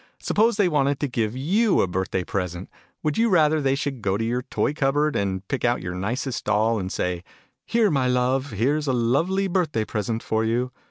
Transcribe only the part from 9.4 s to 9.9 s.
birthday